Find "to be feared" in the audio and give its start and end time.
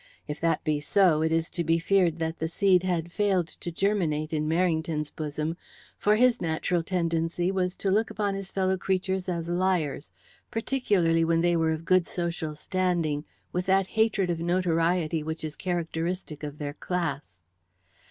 1.51-2.17